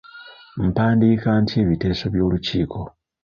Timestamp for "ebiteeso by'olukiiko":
1.63-2.79